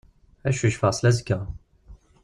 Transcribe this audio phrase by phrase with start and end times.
[0.47, 1.39] Ad cucfeɣ seldazekka.